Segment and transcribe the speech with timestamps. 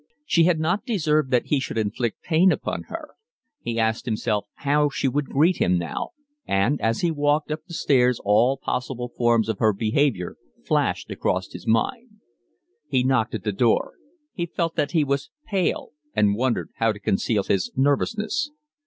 [0.25, 3.09] She had not deserved that he should inflict pain upon her.
[3.61, 6.13] He asked himself how she would greet him now,
[6.47, 11.51] and as he walked up the stairs all possible forms of her behaviour flashed across
[11.51, 12.17] his mind.
[12.87, 13.93] He knocked at the door.
[14.33, 18.49] He felt that he was pale, and wondered how to conceal his nervousness.